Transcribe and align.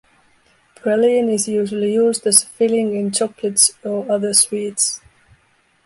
Praline 0.77 1.31
is 1.31 1.47
usually 1.47 1.93
used 1.93 2.25
as 2.25 2.41
a 2.41 2.47
filling 2.47 2.95
in 2.95 3.11
chocolates 3.11 3.73
or 3.83 4.11
other 4.11 4.33
sweets. 4.33 4.99